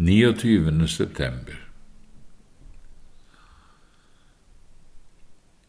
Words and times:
29. 0.00 0.88
september 0.88 1.52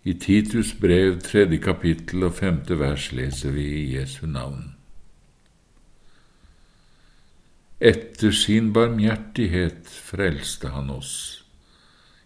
I 0.04 0.14
Titus 0.14 0.74
brev 0.82 1.20
tredje 1.20 1.58
kapittel 1.58 2.24
og 2.24 2.38
femte 2.38 2.78
vers 2.80 3.10
leser 3.12 3.52
vi 3.52 3.66
i 3.82 3.98
Jesu 3.98 4.24
navn. 4.26 4.70
Etter 7.80 8.32
sin 8.32 8.72
barmhjertighet 8.74 9.92
frelste 9.92 10.72
han 10.78 10.90
oss 10.96 11.14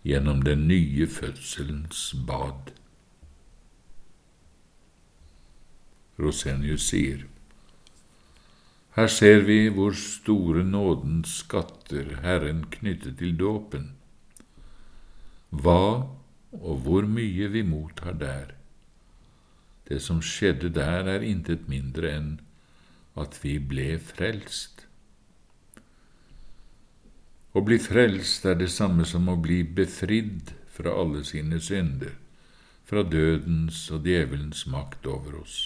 gjennom 0.03 0.45
den 0.45 0.67
nye 0.67 1.07
fødselens 1.09 2.11
bad. 2.27 2.69
Rosenius 6.19 6.85
sier. 6.91 7.25
Her 8.95 9.09
ser 9.11 9.41
vi 9.43 9.67
hvor 9.75 9.91
store 9.91 10.61
nådens 10.63 11.41
skatter 11.41 12.13
Herren 12.23 12.61
knyttet 12.71 13.17
til 13.19 13.33
dåpen, 13.35 13.89
hva 15.51 16.07
og 16.55 16.77
hvor 16.85 17.03
mye 17.03 17.49
vi 17.51 17.63
mottar 17.67 18.15
der. 18.15 18.53
Det 19.89 19.99
som 20.01 20.21
skjedde 20.23 20.71
der, 20.77 21.09
er 21.11 21.27
intet 21.27 21.67
mindre 21.67 22.13
enn 22.15 22.29
at 23.19 23.35
vi 23.43 23.57
ble 23.59 23.97
frelst. 23.99 24.85
Å 27.51 27.65
bli 27.67 27.81
frelst 27.83 28.47
er 28.47 28.55
det 28.63 28.71
samme 28.71 29.03
som 29.07 29.27
å 29.27 29.35
bli 29.35 29.59
befridd 29.63 30.55
fra 30.71 30.95
alle 31.03 31.27
sine 31.27 31.59
synder, 31.59 32.15
fra 32.87 33.03
dødens 33.03 33.89
og 33.91 34.07
djevelens 34.07 34.63
makt 34.71 35.07
over 35.11 35.41
oss, 35.43 35.59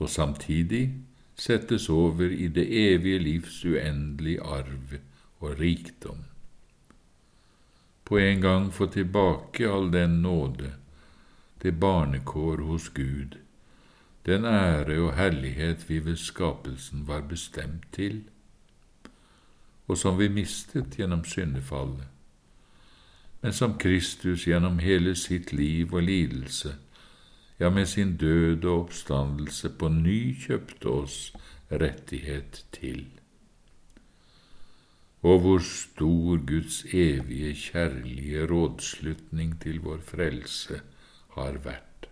og 0.00 0.08
samtidig 0.08 0.84
settes 1.40 1.88
over 1.88 2.30
i 2.30 2.48
det 2.48 2.66
evige 2.68 3.18
livs 3.18 3.64
uendelige 3.64 4.42
arv 4.42 4.98
og 5.40 5.60
rikdom. 5.60 6.24
På 8.04 8.18
en 8.18 8.40
gang 8.40 8.72
få 8.74 8.86
tilbake 8.86 9.68
all 9.68 9.92
den 9.92 10.20
nåde, 10.22 10.72
det 11.62 11.80
barnekår 11.80 12.56
hos 12.56 12.88
Gud, 12.88 13.38
den 14.26 14.44
ære 14.44 15.00
og 15.00 15.16
herlighet 15.16 15.88
vi 15.88 16.04
ved 16.04 16.16
skapelsen 16.16 17.08
var 17.08 17.20
bestemt 17.20 17.88
til, 17.92 18.22
og 19.88 19.98
som 19.98 20.18
vi 20.18 20.28
mistet 20.28 20.96
gjennom 20.96 21.24
syndefallet, 21.24 22.04
men 23.40 23.52
som 23.52 23.78
Kristus 23.78 24.44
gjennom 24.44 24.78
hele 24.78 25.16
sitt 25.16 25.52
liv 25.52 25.94
og 25.94 26.02
lidelse 26.02 26.76
ja, 27.60 27.70
med 27.70 27.86
sin 27.86 28.16
død 28.16 28.64
og 28.64 28.80
oppstandelse 28.80 29.70
på 29.78 29.88
ny 29.88 30.34
kjøpte 30.40 30.88
oss 30.88 31.16
rettighet 31.70 32.64
til. 32.72 33.04
Og 35.22 35.40
hvor 35.40 35.58
stor 35.58 36.40
Guds 36.48 36.84
evige 36.84 37.54
kjærlige 37.54 38.46
rådslutning 38.46 39.60
til 39.60 39.80
vår 39.84 40.00
frelse 40.00 40.80
har 41.36 41.60
vært. 41.64 42.08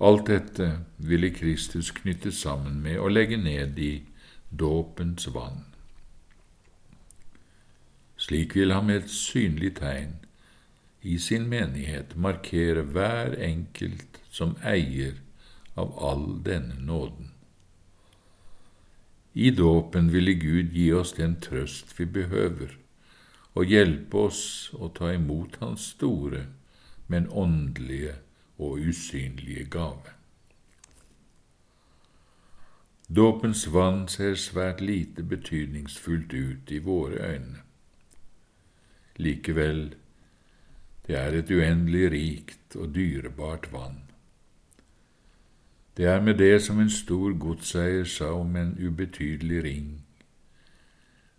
Alt 0.00 0.26
dette 0.26 0.70
ville 0.98 1.30
Kristus 1.30 1.90
knytte 1.90 2.32
sammen 2.32 2.80
med 2.80 2.98
og 2.98 3.10
legge 3.10 3.36
ned 3.36 3.78
i 3.78 4.02
dåpens 4.58 5.28
vann. 5.34 5.64
Slik 8.16 8.56
vil 8.56 8.72
han 8.72 8.86
med 8.86 9.04
et 9.04 9.10
synlig 9.10 9.76
tegn 9.76 10.16
i 11.06 11.18
sin 11.22 11.46
menighet 11.48 12.16
markere 12.16 12.82
hver 12.82 13.36
enkelt 13.46 14.20
som 14.30 14.56
eier 14.66 15.20
av 15.78 15.92
all 16.10 16.26
denne 16.44 16.80
nåden. 16.80 17.30
I 19.32 19.50
dåpen 19.50 20.10
ville 20.10 20.32
Gud 20.32 20.72
gi 20.72 20.88
oss 20.96 21.12
den 21.18 21.36
trøst 21.44 21.92
vi 21.98 22.06
behøver, 22.08 22.72
og 23.54 23.72
hjelpe 23.72 24.22
oss 24.28 24.42
å 24.72 24.88
ta 24.96 25.12
imot 25.12 25.58
Hans 25.60 25.90
store, 25.92 26.46
men 27.06 27.28
åndelige 27.28 28.16
og 28.58 28.80
usynlige 28.80 29.66
gave. 29.76 30.16
Dåpens 33.06 33.66
vann 33.70 34.08
ser 34.10 34.34
svært 34.34 34.80
lite 34.80 35.22
betydningsfullt 35.22 36.32
ut 36.34 36.72
i 36.72 36.80
våre 36.82 37.20
øyne. 37.36 37.60
Likevel 39.16 39.94
det 41.06 41.14
er 41.14 41.38
et 41.38 41.50
uendelig 41.50 42.10
rikt 42.10 42.76
og 42.76 42.94
dyrebart 42.94 43.70
vann. 43.72 44.00
Det 45.96 46.04
er 46.04 46.20
med 46.20 46.34
det 46.38 46.62
som 46.62 46.80
en 46.82 46.90
stor 46.90 47.32
godseier 47.38 48.04
sa 48.04 48.32
om 48.34 48.56
en 48.56 48.74
ubetydelig 48.76 49.62
ring. 49.64 50.02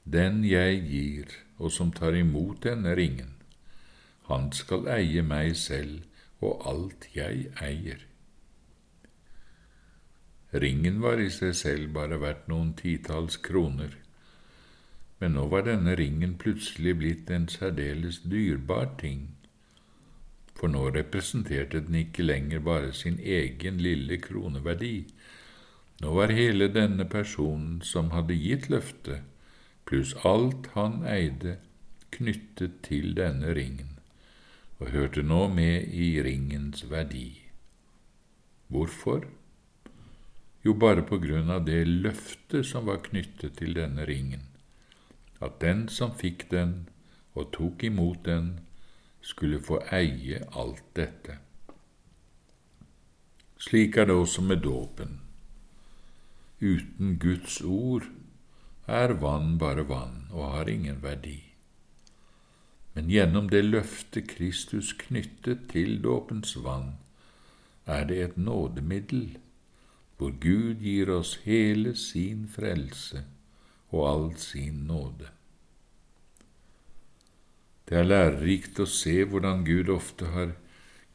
Den 0.04 0.46
jeg 0.46 0.82
gir, 0.88 1.26
og 1.58 1.72
som 1.72 1.92
tar 1.92 2.16
imot 2.16 2.64
denne 2.64 2.96
ringen, 2.96 3.36
han 4.32 4.52
skal 4.52 4.88
eie 4.88 5.22
meg 5.22 5.56
selv 5.56 6.02
og 6.42 6.64
alt 6.70 7.10
jeg 7.16 7.52
eier. 7.62 8.02
Ringen 10.54 11.02
var 11.04 11.20
i 11.20 11.30
seg 11.30 11.56
selv 11.56 11.94
bare 11.94 12.22
verdt 12.22 12.48
noen 12.48 12.74
titalls 12.74 13.38
kroner, 13.38 13.92
men 15.20 15.36
nå 15.36 15.48
var 15.52 15.68
denne 15.68 15.96
ringen 16.00 16.38
plutselig 16.40 16.96
blitt 16.98 17.32
en 17.32 17.50
særdeles 17.52 18.24
dyrbar 18.24 18.96
ting 19.02 19.37
for 20.58 20.74
nå 20.74 20.88
representerte 20.96 21.84
den 21.86 22.00
ikke 22.02 22.26
lenger 22.26 22.64
bare 22.66 22.94
sin 22.94 23.20
egen 23.22 23.78
lille 23.84 24.18
kroneverdi. 24.22 25.06
Nå 26.02 26.14
var 26.14 26.34
hele 26.34 26.68
denne 26.74 27.06
personen 27.10 27.80
som 27.86 28.12
hadde 28.14 28.38
gitt 28.38 28.68
løftet, 28.74 29.22
pluss 29.86 30.16
alt 30.26 30.70
han 30.74 31.04
eide, 31.10 31.58
knyttet 32.14 32.82
til 32.88 33.14
denne 33.18 33.54
ringen, 33.58 33.98
og 34.80 34.94
hørte 34.94 35.24
nå 35.26 35.48
med 35.54 35.94
i 35.94 36.16
ringens 36.26 36.86
verdi. 36.90 37.30
Hvorfor? 38.74 39.26
Jo, 40.66 40.74
bare 40.74 41.06
på 41.08 41.20
grunn 41.24 41.50
av 41.54 41.66
det 41.70 41.84
løftet 41.88 42.66
som 42.68 42.90
var 42.90 43.04
knyttet 43.06 43.58
til 43.62 43.78
denne 43.78 44.06
ringen, 44.10 44.44
at 45.40 45.62
den 45.62 45.86
som 45.94 46.14
fikk 46.18 46.50
den 46.52 46.88
og 47.38 47.52
tok 47.54 47.86
imot 47.88 48.26
den, 48.26 48.58
skulle 49.22 49.60
få 49.64 49.82
eie 49.92 50.44
alt 50.52 50.84
dette. 50.96 51.38
Slik 53.58 53.98
er 53.98 54.06
det 54.06 54.16
også 54.16 54.42
med 54.42 54.62
dåpen. 54.64 55.20
Uten 56.62 57.18
Guds 57.20 57.62
ord 57.62 58.08
er 58.88 59.14
vann 59.22 59.58
bare 59.62 59.84
vann 59.90 60.28
og 60.32 60.52
har 60.54 60.70
ingen 60.70 61.02
verdi. 61.04 61.40
Men 62.94 63.12
gjennom 63.14 63.50
det 63.50 63.62
løftet 63.66 64.30
Kristus 64.32 64.94
knyttet 64.98 65.68
til 65.74 66.00
dåpens 66.02 66.56
vann, 66.64 66.96
er 67.86 68.08
det 68.10 68.22
et 68.24 68.38
nådemiddel 68.38 69.38
hvor 70.18 70.34
Gud 70.42 70.82
gir 70.82 71.12
oss 71.14 71.36
hele 71.46 71.94
sin 71.96 72.48
frelse 72.50 73.22
og 73.94 74.08
all 74.10 74.30
sin 74.42 74.88
nåde. 74.90 75.30
Det 77.88 77.96
er 77.96 78.08
lærerikt 78.08 78.80
å 78.84 78.86
se 78.92 79.22
hvordan 79.24 79.64
Gud 79.68 79.90
ofte 79.94 80.28
har 80.34 80.50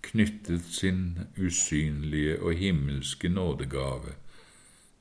knyttet 0.03 0.65
sin 0.73 1.03
usynlige 1.37 2.39
og 2.41 2.57
himmelske 2.57 3.29
nådegave 3.29 4.15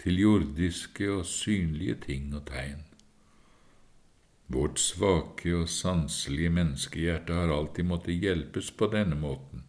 til 0.03 0.19
jordiske 0.19 1.07
og 1.11 1.25
synlige 1.25 1.95
ting 2.07 2.33
og 2.35 2.43
tegn. 2.49 2.81
Vårt 4.51 4.79
svake 4.83 5.53
og 5.55 5.69
sanselige 5.71 6.51
menneskehjerte 6.51 7.37
har 7.39 7.53
alltid 7.55 7.87
måttet 7.87 8.19
hjelpes 8.19 8.71
på 8.75 8.89
denne 8.91 9.15
måten. 9.15 9.63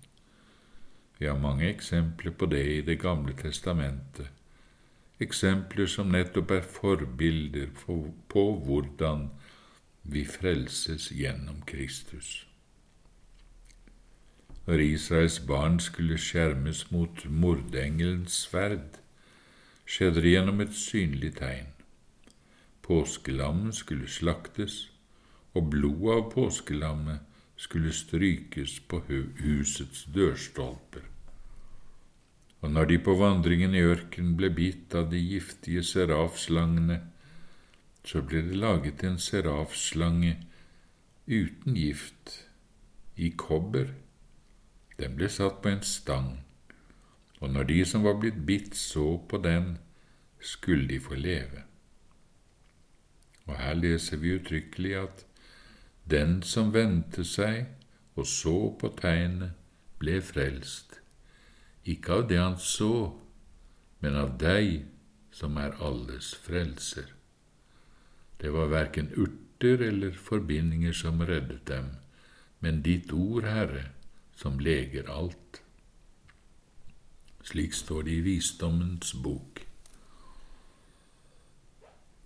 Vi 1.19 1.29
har 1.31 1.39
mange 1.39 1.69
eksempler 1.71 2.35
på 2.35 2.49
det 2.51 2.65
i 2.67 2.81
Det 2.81 2.99
gamle 2.99 3.37
testamentet, 3.39 4.27
eksempler 5.21 5.87
som 5.87 6.11
nettopp 6.11 6.51
er 6.51 6.67
forbilder 6.67 7.71
på 8.29 8.45
hvordan 8.67 9.29
vi 10.03 10.25
frelses 10.25 11.11
gjennom 11.13 11.63
Kristus. 11.67 12.47
Når 14.67 14.81
Israels 14.81 15.41
barn 15.47 15.81
skulle 15.81 16.19
skjermes 16.19 16.85
mot 16.91 17.25
mordengelens 17.27 18.45
sverd, 18.45 18.99
skjedde 19.87 20.23
det 20.23 20.35
gjennom 20.35 20.63
et 20.63 20.75
synlig 20.79 21.35
tegn. 21.41 21.73
Påskelammet 22.83 23.75
skulle 23.75 24.11
slaktes, 24.11 24.89
og 25.55 25.71
blodet 25.71 26.15
av 26.17 26.29
påskelammet 26.33 27.27
skulle 27.57 27.93
strykes 27.95 28.79
på 28.89 29.03
husets 29.09 30.07
dørstolper. 30.15 31.05
Og 32.63 32.71
når 32.71 32.93
de 32.93 32.99
på 33.03 33.15
vandringen 33.19 33.75
i 33.75 33.83
ørkenen 33.83 34.37
ble 34.39 34.51
bitt 34.55 34.95
av 34.95 35.11
de 35.11 35.19
giftige 35.19 35.83
serafslangene, 35.83 37.01
så 38.05 38.23
ble 38.23 38.43
det 38.49 38.59
laget 38.59 39.05
en 39.05 39.19
serafslange 39.19 40.37
uten 41.27 41.77
gift, 41.77 42.49
i 43.17 43.29
kobber. 43.37 43.93
Den 44.99 45.17
ble 45.17 45.29
satt 45.31 45.61
på 45.63 45.69
en 45.69 45.83
stang, 45.87 46.31
og 47.41 47.51
når 47.51 47.69
de 47.69 47.85
som 47.87 48.05
var 48.05 48.19
blitt 48.21 48.41
bitt, 48.47 48.75
så 48.77 49.19
på 49.29 49.39
den, 49.43 49.77
skulle 50.41 50.89
de 50.89 50.99
få 51.01 51.15
leve. 51.15 51.63
Og 53.47 53.57
her 53.59 53.75
leser 53.75 54.17
vi 54.17 54.35
uttrykkelig 54.39 54.95
at 54.99 55.25
den 56.11 56.41
som 56.43 56.73
vendte 56.75 57.25
seg 57.25 57.67
og 58.19 58.27
så 58.27 58.57
på 58.81 58.91
tegnet, 58.99 59.55
ble 60.03 60.19
frelst, 60.25 60.99
ikke 61.87 62.17
av 62.19 62.29
det 62.31 62.39
han 62.41 62.59
så, 62.59 63.13
men 64.03 64.19
av 64.19 64.35
deg 64.39 64.83
som 65.31 65.57
er 65.63 65.79
alles 65.79 66.33
frelser. 66.43 67.07
Det 68.43 68.51
var 68.51 68.73
verken 68.73 69.13
urter 69.15 69.85
eller 69.87 70.17
forbindinger 70.19 70.93
som 70.93 71.23
reddet 71.23 71.67
dem, 71.71 71.93
men 72.59 72.83
ditt 72.83 73.13
ord, 73.15 73.47
Herre, 73.47 73.85
som 74.37 74.59
leger 74.59 75.11
alt. 75.11 75.63
Slik 77.47 77.75
står 77.75 78.03
det 78.03 78.17
i 78.17 78.25
Visdommens 78.27 79.15
bok. 79.15 79.63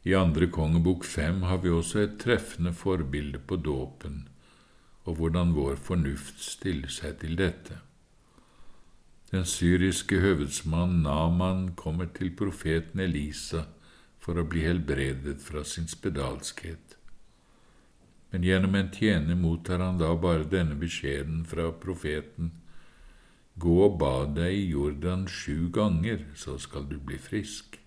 I 0.07 0.15
andre 0.15 0.49
kongebok 0.49 1.05
fem 1.05 1.43
har 1.43 1.61
vi 1.61 1.73
også 1.73 2.01
et 2.05 2.19
treffende 2.23 2.73
forbilde 2.73 3.39
på 3.39 3.57
dåpen 3.61 4.25
og 5.07 5.15
hvordan 5.15 5.55
vår 5.55 5.77
fornuft 5.79 6.41
stiller 6.43 6.91
seg 6.91 7.21
til 7.23 7.37
dette. 7.39 7.79
Den 9.31 9.45
syriske 9.47 10.19
høvedsmann 10.23 11.03
Naman 11.05 11.75
kommer 11.79 12.09
til 12.15 12.33
profeten 12.37 13.01
Elisa 13.03 13.67
for 14.27 14.43
å 14.43 14.49
bli 14.51 14.65
helbredet 14.67 15.39
fra 15.39 15.63
sin 15.63 15.87
spedalskhet. 15.87 16.97
Men 18.35 18.43
gjennom 18.43 18.75
en 18.75 18.91
tjener 18.91 19.39
mottar 19.39 19.79
han 19.79 20.01
da 20.03 20.11
bare 20.19 20.49
denne 20.51 20.75
beskjeden 20.75 21.45
fra 21.47 21.71
profeten 21.71 22.51
Gå 23.57 23.73
og 23.87 23.95
bad 23.97 24.35
deg 24.37 24.53
i 24.53 24.65
Jordan 24.69 25.23
sju 25.33 25.71
ganger, 25.73 26.27
så 26.37 26.59
skal 26.61 26.85
du 26.91 26.99
bli 27.01 27.17
frisk. 27.17 27.79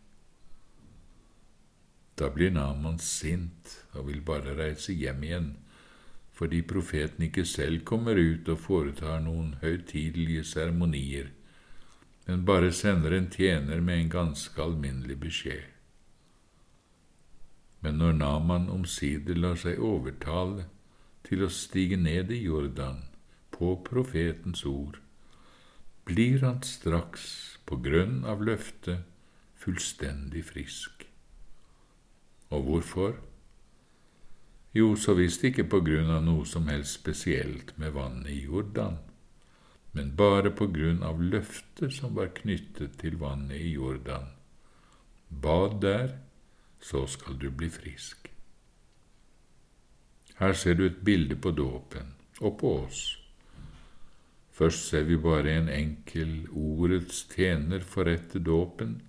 Da 2.18 2.32
blir 2.34 2.50
Naman 2.56 2.98
sint 2.98 3.76
og 3.94 4.08
vil 4.08 4.24
bare 4.26 4.56
reise 4.58 4.96
hjem 4.98 5.22
igjen, 5.28 5.52
fordi 6.34 6.64
profeten 6.66 7.28
ikke 7.28 7.46
selv 7.46 7.84
kommer 7.86 8.18
ut 8.18 8.50
og 8.50 8.64
foretar 8.64 9.22
noen 9.22 9.60
høytidelige 9.62 10.48
seremonier, 10.56 11.30
men 12.26 12.48
bare 12.50 12.74
sender 12.74 13.14
en 13.14 13.30
tjener 13.30 13.84
med 13.84 14.02
en 14.02 14.16
ganske 14.16 14.64
alminnelig 14.64 15.20
beskjed. 15.22 15.79
Men 17.82 18.00
når 18.02 18.18
Naman 18.20 18.70
omsider 18.70 19.38
lar 19.40 19.60
seg 19.60 19.80
overtale 19.80 20.66
til 21.28 21.46
å 21.46 21.52
stige 21.54 22.00
ned 22.00 22.32
i 22.32 22.42
Jordan 22.44 23.06
på 23.56 23.76
profetens 23.88 24.66
ord, 24.68 25.00
blir 26.10 26.42
han 26.44 26.64
straks 26.66 27.24
på 27.70 27.78
grunn 27.86 28.24
av 28.28 28.42
løftet 28.44 29.06
fullstendig 29.60 30.44
frisk. 30.48 31.06
Og 32.50 32.64
hvorfor? 32.66 33.18
Jo, 34.74 34.94
så 34.96 35.16
visst 35.18 35.44
ikke 35.46 35.66
på 35.70 35.82
grunn 35.86 36.10
av 36.14 36.24
noe 36.26 36.46
som 36.50 36.68
helst 36.70 37.00
spesielt 37.00 37.76
med 37.82 37.94
vannet 37.96 38.32
i 38.34 38.44
Jordan, 38.46 39.00
men 39.98 40.14
bare 40.18 40.52
på 40.54 40.68
grunn 40.74 41.02
av 41.06 41.22
løftet 41.22 41.94
som 41.96 42.14
var 42.18 42.34
knyttet 42.38 43.00
til 43.02 43.18
vannet 43.22 43.58
i 43.58 43.74
Jordan. 43.74 44.30
Bad 45.30 45.80
der, 45.82 46.14
så 46.80 47.06
skal 47.08 47.38
du 47.40 47.50
bli 47.52 47.70
frisk. 47.70 48.30
Her 50.40 50.54
ser 50.54 50.74
du 50.80 50.86
et 50.86 51.02
bilde 51.04 51.36
på 51.36 51.52
dåpen, 51.52 52.14
og 52.40 52.60
på 52.60 52.76
oss. 52.86 53.02
Først 54.56 54.88
ser 54.90 55.04
vi 55.08 55.18
bare 55.20 55.52
en 55.56 55.70
enkel 55.72 56.48
ordets 56.52 57.26
tjener 57.32 57.84
forrette 57.84 58.40
dåpen, 58.40 59.02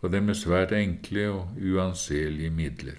og 0.00 0.12
det 0.12 0.22
med 0.22 0.36
svært 0.36 0.72
enkle 0.76 1.28
og 1.32 1.60
uanselige 1.60 2.50
midler. 2.50 2.98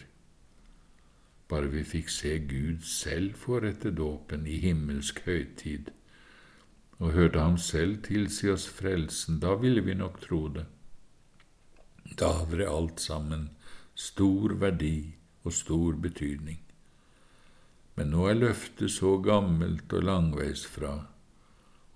Bare 1.49 1.69
vi 1.71 1.83
fikk 1.87 2.09
se 2.11 2.37
Gud 2.49 2.81
selv 2.85 3.37
forrette 3.39 3.91
dåpen 3.95 4.47
i 4.47 4.57
himmelsk 4.61 5.21
høytid, 5.25 5.91
og 6.97 7.13
hørte 7.13 7.39
ham 7.39 7.57
selv 7.57 8.01
tilsi 8.05 8.49
oss 8.49 8.65
frelsen, 8.69 9.39
da 9.39 9.53
ville 9.61 9.81
vi 9.85 9.93
nok 9.93 10.21
tro 10.21 10.47
det. 10.53 10.65
Da 12.17 12.33
hadde 12.39 12.57
det 12.61 12.69
alt 12.69 13.01
sammen 13.01 13.49
stor 13.97 14.53
verdi 14.61 15.15
og 15.43 15.53
stor 15.57 15.95
betydning. 15.97 16.59
Men 17.97 18.11
nå 18.13 18.27
er 18.29 18.37
løftet 18.37 18.93
så 18.93 19.15
gammelt 19.25 19.93
og 19.97 20.03
langveis 20.05 20.67
fra, 20.69 20.93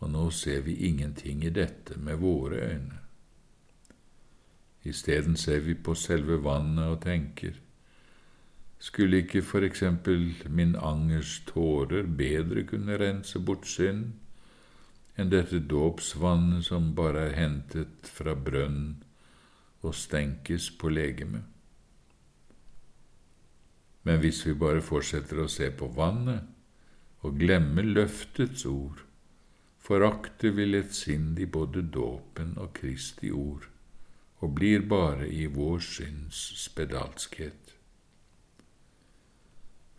og 0.01 0.09
nå 0.09 0.23
ser 0.33 0.63
vi 0.65 0.79
ingenting 0.87 1.43
i 1.45 1.53
dette 1.53 1.99
med 2.01 2.17
våre 2.23 2.63
øyne. 2.71 2.97
Isteden 4.81 5.37
ser 5.37 5.61
vi 5.61 5.75
på 5.77 5.93
selve 5.93 6.39
vannet 6.41 6.87
og 6.89 7.03
tenker, 7.03 7.53
skulle 8.81 9.21
ikke 9.21 9.43
for 9.45 9.61
eksempel 9.61 10.25
min 10.49 10.73
angers 10.75 11.35
tårer 11.45 12.09
bedre 12.17 12.65
kunne 12.65 12.97
rense 12.97 13.37
bort 13.45 13.69
synd 13.69 14.07
enn 15.21 15.29
dette 15.29 15.61
dåpsvannet 15.69 16.65
som 16.65 16.95
bare 16.97 17.27
er 17.27 17.37
hentet 17.37 18.09
fra 18.09 18.33
brønn 18.33 19.03
og 19.85 19.93
stenkes 19.93 20.71
på 20.81 20.89
legemet? 20.89 21.45
Men 24.03 24.21
hvis 24.21 24.45
vi 24.47 24.55
bare 24.57 24.81
fortsetter 24.81 25.43
å 25.43 25.49
se 25.51 25.69
på 25.77 25.89
vannet 25.95 26.47
og 27.21 27.37
glemmer 27.37 27.85
løftets 27.85 28.65
ord, 28.65 29.03
forakter 29.81 30.55
vi 30.57 30.65
lettsindig 30.69 31.49
både 31.53 31.83
dåpen 31.93 32.55
og 32.61 32.73
Kristi 32.77 33.29
ord 33.33 33.67
og 34.41 34.55
blir 34.57 34.81
bare 34.89 35.27
i 35.29 35.45
vår 35.53 35.79
synds 35.85 36.39
spedalskhet. 36.63 37.75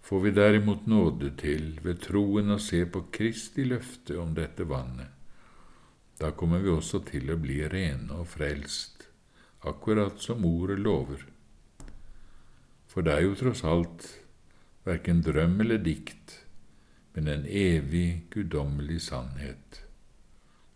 Får 0.03 0.21
vi 0.21 0.33
derimot 0.35 0.87
nåde 0.91 1.31
til 1.39 1.77
ved 1.85 2.03
troen 2.03 2.51
å 2.51 2.59
se 2.59 2.83
på 2.91 3.05
Kristi 3.15 3.69
løfte 3.71 4.19
om 4.19 4.35
dette 4.35 4.67
vannet, 4.67 5.13
da 6.19 6.31
kommer 6.39 6.63
vi 6.63 6.71
også 6.71 7.01
til 7.07 7.31
å 7.33 7.39
bli 7.41 7.63
rene 7.71 8.19
og 8.19 8.29
frelst, 8.35 9.07
akkurat 9.67 10.21
som 10.23 10.45
ordet 10.47 10.79
lover. 10.83 11.23
For 12.93 13.01
det 13.01 13.13
er 13.13 13.23
jo 13.25 13.37
tross 13.41 13.63
alt 13.65 14.05
verken 14.85 15.23
drøm 15.25 15.61
eller 15.65 15.81
dikt, 15.81 16.35
men 17.15 17.29
en 17.29 17.47
evig, 17.49 18.27
guddommelig 18.31 19.01
sannhet. 19.07 19.79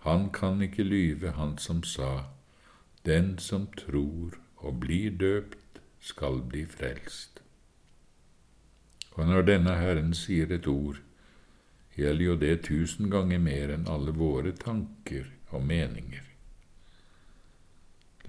Han 0.07 0.31
kan 0.33 0.63
ikke 0.65 0.87
lyve, 0.87 1.35
han 1.37 1.59
som 1.59 1.83
sa, 1.85 2.31
den 3.05 3.35
som 3.39 3.67
tror 3.77 4.39
og 4.57 4.81
blir 4.81 5.11
døpt, 5.11 5.83
skal 6.01 6.41
bli 6.49 6.63
frelst. 6.71 7.43
Og 9.17 9.27
når 9.29 9.45
denne 9.49 9.75
Herren 9.77 10.15
sier 10.15 10.53
et 10.55 10.69
ord, 10.71 11.03
gjelder 11.97 12.25
jo 12.25 12.37
det 12.41 12.55
tusen 12.69 13.11
ganger 13.13 13.43
mer 13.43 13.75
enn 13.75 13.89
alle 13.91 14.15
våre 14.17 14.55
tanker 14.57 15.29
og 15.51 15.67
meninger. 15.69 16.25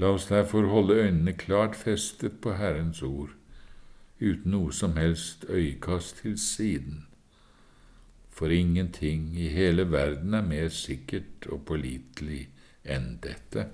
La 0.01 0.11
oss 0.15 0.27
derfor 0.27 0.67
holde 0.71 0.99
øynene 1.05 1.37
klart 1.37 1.75
festet 1.75 2.41
på 2.41 2.57
Herrens 2.59 3.03
ord, 3.05 3.36
uten 4.19 4.51
noe 4.51 4.73
som 4.73 4.97
helst 4.97 5.45
øyekast 5.49 6.21
til 6.21 6.37
siden, 6.41 7.05
for 8.29 8.53
ingenting 8.53 9.31
i 9.39 9.47
hele 9.49 9.91
verden 9.91 10.33
er 10.33 10.45
mer 10.45 10.69
sikkert 10.69 11.47
og 11.49 11.65
pålitelig 11.65 12.47
enn 12.85 13.17
dette. 13.23 13.67